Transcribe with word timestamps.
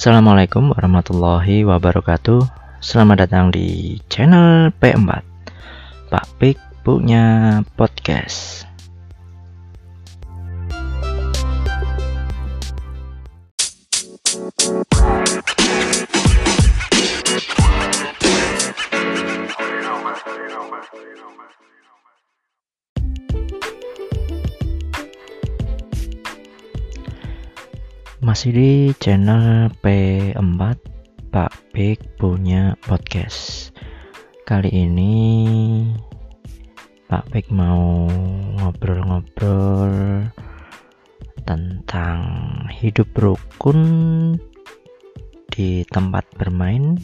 Assalamualaikum 0.00 0.72
warahmatullahi 0.72 1.60
wabarakatuh. 1.60 2.40
Selamat 2.80 3.28
datang 3.28 3.52
di 3.52 4.00
channel 4.08 4.72
P4 4.80 5.20
Pak 6.08 6.24
Pik 6.40 6.56
punya 6.80 7.60
podcast 7.76 8.64
Masih 28.20 28.52
di 28.52 28.72
channel 29.00 29.72
P4 29.80 30.60
Pak 31.32 31.52
Pik 31.72 32.20
punya 32.20 32.76
podcast. 32.84 33.72
Kali 34.44 34.68
ini 34.68 35.16
Pak 37.08 37.32
Pik 37.32 37.48
mau 37.48 38.04
ngobrol-ngobrol 38.60 40.28
Tentang 41.48 42.20
hidup 42.68 43.08
rukun 43.16 43.80
di 45.48 45.88
tempat 45.88 46.28
bermain 46.36 47.00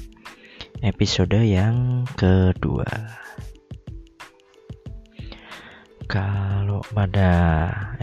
Episode 0.85 1.41
yang 1.41 2.05
kedua. 2.21 2.93
Kalau 6.13 6.85
pada 6.93 7.33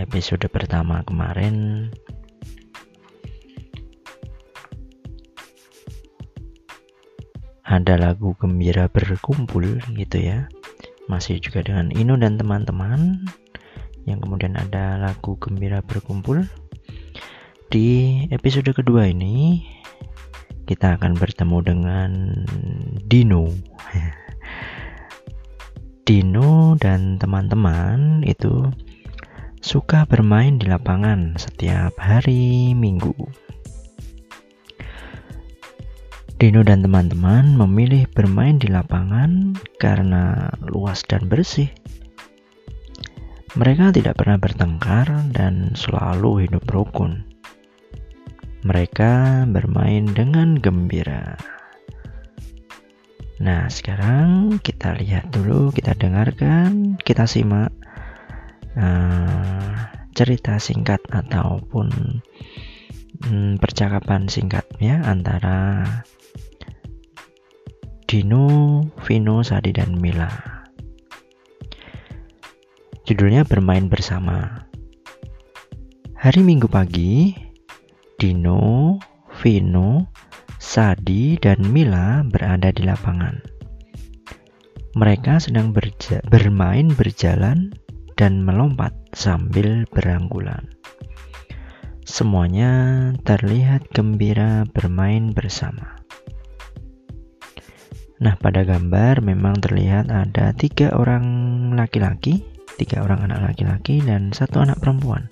episode 0.02 0.50
pertama 0.50 1.06
kemarin 1.06 1.88
ada 7.74 7.98
lagu 7.98 8.38
gembira 8.38 8.86
berkumpul 8.86 9.82
gitu 9.98 10.18
ya. 10.22 10.46
Masih 11.10 11.42
juga 11.42 11.66
dengan 11.66 11.90
Ino 11.90 12.14
dan 12.22 12.38
teman-teman. 12.38 13.26
Yang 14.06 14.30
kemudian 14.30 14.54
ada 14.54 15.02
lagu 15.02 15.34
gembira 15.42 15.82
berkumpul. 15.82 16.46
Di 17.74 18.22
episode 18.30 18.70
kedua 18.78 19.10
ini 19.10 19.66
kita 20.70 21.02
akan 21.02 21.18
bertemu 21.18 21.58
dengan 21.66 22.12
Dino. 23.10 23.50
Dino 26.06 26.78
dan 26.78 27.18
teman-teman 27.18 28.22
itu 28.22 28.70
suka 29.66 30.06
bermain 30.06 30.62
di 30.62 30.70
lapangan 30.70 31.42
setiap 31.42 31.98
hari 31.98 32.78
Minggu 32.78 33.18
Dino 36.44 36.60
dan 36.60 36.84
teman-teman 36.84 37.56
memilih 37.56 38.04
bermain 38.12 38.60
di 38.60 38.68
lapangan 38.68 39.56
karena 39.80 40.52
luas 40.60 41.00
dan 41.08 41.32
bersih. 41.32 41.72
Mereka 43.56 43.96
tidak 43.96 44.20
pernah 44.20 44.36
bertengkar 44.36 45.08
dan 45.32 45.72
selalu 45.72 46.44
hidup 46.44 46.68
rukun. 46.68 47.24
Mereka 48.68 49.48
bermain 49.56 50.04
dengan 50.12 50.60
gembira. 50.60 51.40
Nah, 53.40 53.72
sekarang 53.72 54.60
kita 54.60 55.00
lihat 55.00 55.32
dulu, 55.32 55.72
kita 55.72 55.96
dengarkan, 55.96 57.00
kita 57.08 57.24
simak 57.24 57.72
uh, 58.76 59.80
cerita 60.12 60.60
singkat 60.60 61.00
ataupun 61.08 62.20
um, 63.30 63.62
percakapan 63.62 64.26
singkat 64.26 64.66
ya 64.82 65.02
antara 65.06 65.86
Dino, 68.14 68.82
Vino, 69.10 69.42
Sadi, 69.42 69.74
dan 69.74 69.98
Mila. 69.98 70.30
Judulnya 73.10 73.42
Bermain 73.42 73.90
Bersama. 73.90 74.70
Hari 76.14 76.46
Minggu 76.46 76.70
pagi, 76.70 77.34
Dino, 78.22 78.96
Vino, 79.42 80.14
Sadi, 80.62 81.42
dan 81.42 81.66
Mila 81.74 82.22
berada 82.22 82.70
di 82.70 82.86
lapangan. 82.86 83.42
Mereka 84.94 85.42
sedang 85.42 85.74
berja 85.74 86.22
bermain 86.30 86.94
berjalan 86.94 87.74
dan 88.14 88.46
melompat 88.46 88.94
sambil 89.18 89.90
beranggulan. 89.90 90.70
Semuanya 92.04 93.12
terlihat 93.24 93.88
gembira 93.96 94.68
bermain 94.68 95.32
bersama. 95.32 96.04
Nah, 98.20 98.36
pada 98.36 98.68
gambar 98.68 99.24
memang 99.24 99.60
terlihat 99.64 100.12
ada 100.12 100.52
tiga 100.52 100.92
orang 100.96 101.24
laki-laki, 101.76 102.44
tiga 102.76 103.08
orang 103.08 103.24
anak 103.28 103.56
laki-laki, 103.56 104.04
dan 104.04 104.36
satu 104.36 104.60
anak 104.64 104.84
perempuan. 104.84 105.32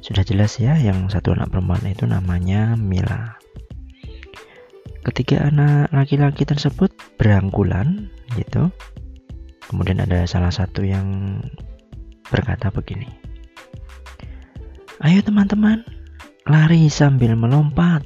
Sudah 0.00 0.24
jelas 0.24 0.56
ya, 0.56 0.72
yang 0.76 1.08
satu 1.12 1.36
anak 1.36 1.52
perempuan 1.52 1.84
itu 1.84 2.08
namanya 2.08 2.76
Mila. 2.80 3.36
Ketiga 5.04 5.52
anak 5.52 5.92
laki-laki 5.92 6.48
tersebut 6.48 6.96
berangkulan, 7.20 8.08
gitu. 8.40 8.72
Kemudian 9.68 10.00
ada 10.00 10.24
salah 10.24 10.52
satu 10.52 10.84
yang 10.84 11.40
berkata 12.28 12.72
begini, 12.72 13.08
"Ayo 15.04 15.20
teman-teman, 15.20 15.84
lari 16.48 16.88
sambil 16.88 17.36
melompat." 17.36 18.00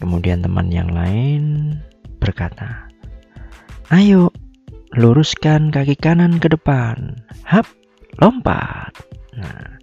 Kemudian 0.00 0.40
teman 0.40 0.72
yang 0.72 0.88
lain 0.88 1.76
berkata, 2.16 2.88
"Ayo, 3.92 4.32
luruskan 4.96 5.68
kaki 5.68 6.00
kanan 6.00 6.40
ke 6.40 6.48
depan. 6.48 7.12
Hap, 7.44 7.68
lompat." 8.16 8.96
Nah, 9.36 9.76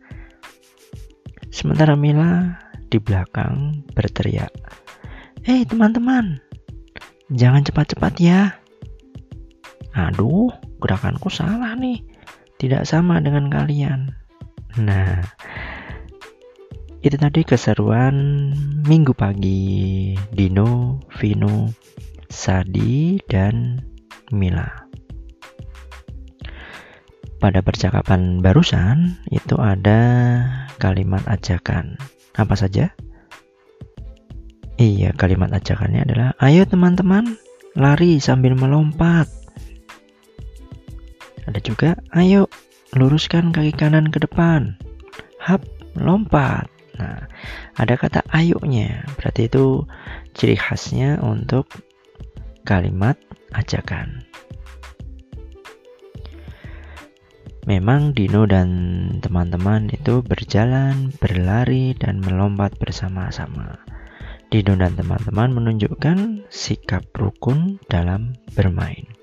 sementara 1.54 1.94
Mila 1.94 2.58
di 2.90 2.98
belakang 2.98 3.86
berteriak, 3.94 4.50
"Hei 5.46 5.62
teman-teman, 5.62 6.42
jangan 7.30 7.62
cepat-cepat 7.62 8.14
ya." 8.18 8.58
Aduh, 9.94 10.50
gerakanku 10.82 11.30
salah 11.30 11.78
nih. 11.78 12.02
Tidak 12.58 12.86
sama 12.88 13.20
dengan 13.20 13.52
kalian. 13.52 14.21
Nah, 14.80 15.20
itu 17.04 17.18
tadi 17.20 17.44
keseruan 17.44 18.16
minggu 18.88 19.12
pagi 19.12 20.16
Dino, 20.32 21.02
Vino, 21.20 21.68
Sadi, 22.32 23.20
dan 23.28 23.84
Mila. 24.32 24.70
Pada 27.42 27.60
percakapan 27.66 28.40
barusan 28.40 29.18
itu 29.34 29.58
ada 29.58 30.00
kalimat 30.78 31.26
ajakan. 31.26 31.98
Apa 32.38 32.54
saja? 32.56 32.94
Iya, 34.80 35.12
kalimat 35.18 35.52
ajakannya 35.52 36.06
adalah 36.06 36.30
ayo 36.40 36.64
teman-teman 36.64 37.36
lari 37.76 38.22
sambil 38.24 38.56
melompat. 38.56 39.28
Ada 41.50 41.60
juga 41.60 41.98
ayo 42.14 42.48
luruskan 42.96 43.56
kaki 43.56 43.72
kanan 43.76 44.12
ke 44.12 44.20
depan. 44.20 44.76
Hap, 45.40 45.64
lompat. 45.96 46.68
Nah, 47.00 47.26
ada 47.80 47.96
kata 47.98 48.22
ayunya, 48.30 49.08
berarti 49.18 49.48
itu 49.50 49.88
ciri 50.38 50.54
khasnya 50.60 51.18
untuk 51.24 51.72
kalimat 52.68 53.18
ajakan. 53.56 54.22
Memang 57.70 58.18
Dino 58.18 58.50
dan 58.50 58.70
teman-teman 59.22 59.94
itu 59.94 60.26
berjalan, 60.26 61.14
berlari, 61.22 61.94
dan 61.94 62.18
melompat 62.18 62.74
bersama-sama. 62.82 63.78
Dino 64.50 64.74
dan 64.76 64.98
teman-teman 64.98 65.54
menunjukkan 65.54 66.50
sikap 66.50 67.06
rukun 67.14 67.78
dalam 67.86 68.34
bermain. 68.58 69.21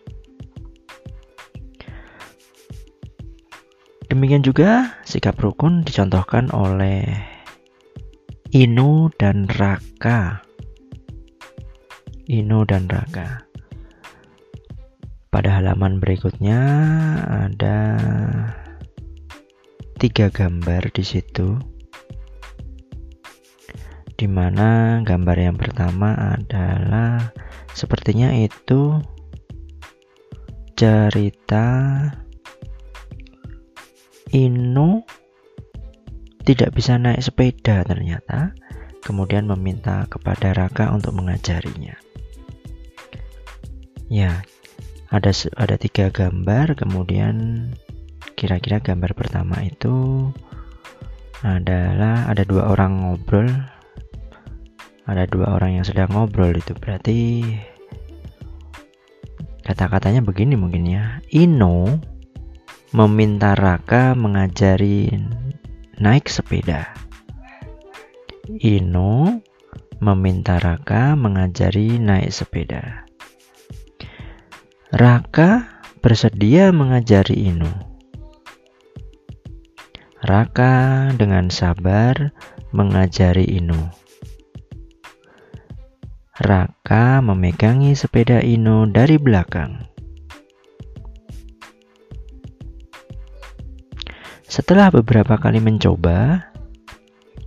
Demikian 4.09 4.41
juga 4.41 4.97
sikap 5.05 5.37
rukun 5.37 5.85
dicontohkan 5.85 6.49
oleh 6.57 7.05
Inu 8.57 9.13
dan 9.21 9.45
Raka. 9.45 10.41
Inu 12.25 12.65
dan 12.65 12.89
Raka. 12.89 13.45
Pada 15.29 15.61
halaman 15.61 16.01
berikutnya 16.01 16.57
ada 17.29 18.01
tiga 20.01 20.33
gambar 20.33 20.89
di 20.89 21.05
situ. 21.05 21.61
Di 24.17 24.25
mana 24.25 25.05
gambar 25.05 25.37
yang 25.37 25.61
pertama 25.61 26.17
adalah 26.17 27.29
sepertinya 27.77 28.33
itu 28.33 29.05
cerita 30.81 31.77
Inu 34.33 35.05
tidak 36.45 36.73
bisa 36.77 36.97
naik 36.97 37.21
sepeda 37.21 37.85
ternyata 37.85 38.57
kemudian 39.05 39.49
meminta 39.49 40.05
kepada 40.11 40.53
Raka 40.53 40.93
untuk 40.93 41.17
mengajarinya. 41.17 41.97
Ya, 44.09 44.45
ada 45.09 45.33
ada 45.57 45.77
tiga 45.81 46.13
gambar, 46.13 46.77
kemudian 46.77 47.69
kira-kira 48.37 48.81
gambar 48.81 49.17
pertama 49.17 49.65
itu 49.65 50.29
adalah 51.41 52.29
ada 52.29 52.45
dua 52.45 52.73
orang 52.73 53.05
ngobrol, 53.05 53.49
ada 55.09 55.25
dua 55.25 55.57
orang 55.57 55.81
yang 55.81 55.87
sedang 55.89 56.13
ngobrol 56.13 56.53
itu 56.53 56.77
berarti 56.77 57.45
kata-katanya 59.65 60.25
begini 60.25 60.57
mungkin 60.57 60.85
ya. 60.89 61.21
Ino 61.33 62.01
meminta 62.89 63.53
Raka 63.53 64.17
mengajari 64.17 65.13
naik 66.01 66.25
sepeda. 66.25 66.97
Ino 68.49 69.45
meminta 70.01 70.57
Raka 70.57 71.13
mengajari 71.13 72.01
naik 72.01 72.33
sepeda. 72.33 73.05
Raka 74.89 75.69
bersedia 76.01 76.73
mengajari 76.73 77.53
Ino. 77.53 77.69
Raka 80.25 81.13
dengan 81.13 81.53
sabar 81.53 82.33
mengajari 82.73 83.45
Ino. 83.53 83.93
Raka 86.41 87.21
memegangi 87.21 87.93
sepeda 87.93 88.41
Ino 88.41 88.89
dari 88.89 89.21
belakang. 89.21 89.98
Setelah 94.49 94.89
beberapa 94.89 95.37
kali 95.37 95.61
mencoba, 95.61 96.49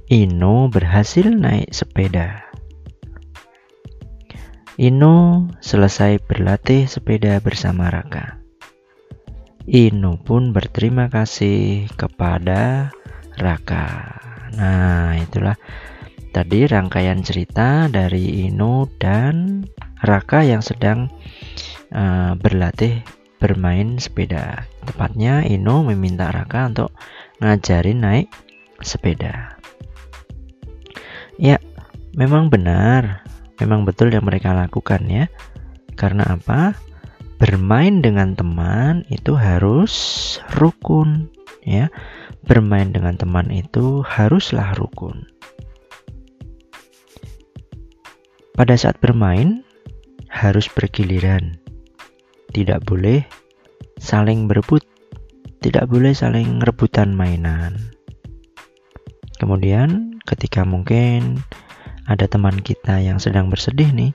Ino 0.06 0.70
berhasil 0.70 1.34
naik 1.34 1.74
sepeda. 1.74 2.46
Ino 4.78 5.50
selesai 5.66 6.22
berlatih 6.22 6.86
sepeda 6.86 7.42
bersama 7.42 7.90
Raka. 7.90 8.38
Ino 9.66 10.22
pun 10.22 10.54
berterima 10.54 11.10
kasih 11.10 11.90
kepada 11.98 12.94
Raka. 13.34 14.22
Nah, 14.62 15.18
itulah 15.18 15.58
tadi 16.30 16.70
rangkaian 16.70 17.26
cerita 17.26 17.90
dari 17.90 18.46
Ino 18.46 18.86
dan 19.02 19.66
Raka 20.06 20.46
yang 20.46 20.62
sedang 20.62 21.10
uh, 21.98 22.38
berlatih 22.38 23.02
bermain 23.42 23.98
sepeda. 23.98 24.70
Tepatnya 24.82 25.46
Ino 25.46 25.86
meminta 25.86 26.34
Raka 26.34 26.68
untuk 26.70 26.92
ngajarin 27.42 28.00
naik 28.02 28.28
sepeda. 28.82 29.58
Ya, 31.38 31.58
memang 32.18 32.50
benar. 32.50 33.26
Memang 33.62 33.86
betul 33.86 34.10
yang 34.10 34.26
mereka 34.26 34.54
lakukan 34.58 35.06
ya. 35.06 35.30
Karena 35.94 36.38
apa? 36.38 36.74
Bermain 37.42 38.02
dengan 38.06 38.38
teman 38.38 39.06
itu 39.10 39.34
harus 39.34 39.94
rukun 40.58 41.30
ya. 41.66 41.90
Bermain 42.46 42.90
dengan 42.90 43.18
teman 43.18 43.50
itu 43.54 44.02
haruslah 44.02 44.74
rukun. 44.78 45.26
Pada 48.58 48.78
saat 48.78 48.98
bermain 49.02 49.66
harus 50.30 50.70
bergiliran 50.70 51.58
tidak 52.54 52.86
boleh 52.86 53.26
saling 54.02 54.50
berebut, 54.50 54.82
tidak 55.62 55.86
boleh 55.86 56.18
saling 56.18 56.58
rebutan 56.66 57.14
mainan. 57.14 57.78
Kemudian, 59.38 60.18
ketika 60.26 60.66
mungkin 60.66 61.46
ada 62.10 62.26
teman 62.26 62.58
kita 62.66 62.98
yang 62.98 63.22
sedang 63.22 63.54
bersedih 63.54 63.94
nih, 63.94 64.12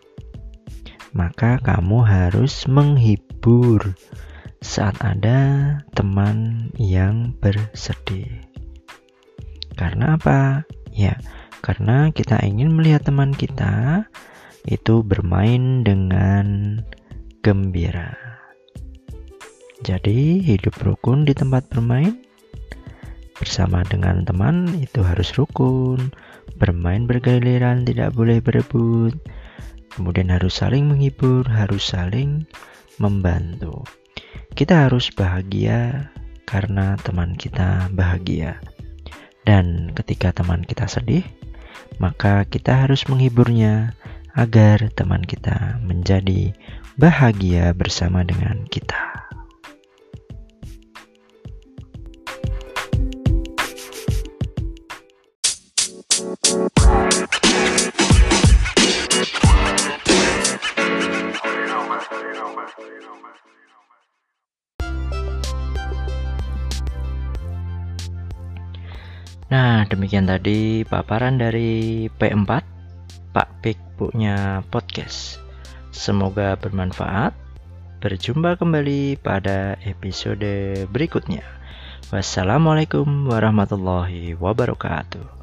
maka 1.14 1.62
kamu 1.62 2.02
harus 2.02 2.66
menghibur 2.66 3.94
saat 4.58 4.98
ada 5.06 5.78
teman 5.94 6.68
yang 6.82 7.30
bersedih. 7.38 8.42
Karena 9.78 10.18
apa? 10.18 10.66
Ya, 10.90 11.14
karena 11.62 12.10
kita 12.10 12.42
ingin 12.42 12.74
melihat 12.74 13.06
teman 13.06 13.30
kita 13.30 14.02
itu 14.66 15.06
bermain 15.06 15.86
dengan 15.86 16.82
gembira. 17.46 18.25
Jadi, 19.84 20.40
hidup 20.40 20.76
rukun 20.80 21.28
di 21.28 21.36
tempat 21.36 21.68
bermain 21.68 22.16
bersama 23.36 23.84
dengan 23.84 24.24
teman 24.24 24.72
itu 24.80 25.04
harus 25.04 25.36
rukun. 25.36 26.12
Bermain 26.56 27.04
bergiliran 27.04 27.84
tidak 27.84 28.16
boleh 28.16 28.40
berebut. 28.40 29.20
Kemudian 29.92 30.32
harus 30.32 30.56
saling 30.56 30.88
menghibur, 30.88 31.44
harus 31.44 31.84
saling 31.92 32.48
membantu. 32.96 33.84
Kita 34.56 34.88
harus 34.88 35.12
bahagia 35.12 36.08
karena 36.48 36.96
teman 37.04 37.36
kita 37.36 37.92
bahagia. 37.92 38.56
Dan 39.44 39.92
ketika 39.92 40.32
teman 40.32 40.64
kita 40.64 40.88
sedih, 40.88 41.24
maka 42.00 42.48
kita 42.48 42.88
harus 42.88 43.04
menghiburnya 43.06 43.92
agar 44.32 44.88
teman 44.92 45.24
kita 45.24 45.80
menjadi 45.84 46.56
bahagia 46.96 47.72
bersama 47.76 48.24
dengan 48.24 48.64
kita. 48.68 49.25
Nah, 69.46 69.86
demikian 69.86 70.26
tadi 70.26 70.82
paparan 70.82 71.38
dari 71.38 72.10
P4 72.10 72.50
Pak 73.30 73.48
Pik 73.62 73.78
punya 73.94 74.66
podcast. 74.74 75.38
Semoga 75.94 76.58
bermanfaat. 76.58 77.30
Berjumpa 78.02 78.58
kembali 78.58 79.22
pada 79.22 79.78
episode 79.86 80.84
berikutnya. 80.90 81.46
Wassalamualaikum 82.10 83.30
warahmatullahi 83.30 84.34
wabarakatuh. 84.34 85.35